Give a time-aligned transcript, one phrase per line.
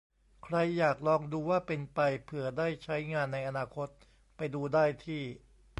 [0.43, 3.89] ใครอยากลองดูว่าเป็นไป เผื่อได้ใช้งานในอนาคต
[4.37, 5.23] ไปดูได้ที่